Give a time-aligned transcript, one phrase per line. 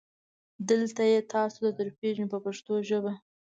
[0.69, 3.13] دلته یې تاسو ته درپېژنو په پښتو ژبه.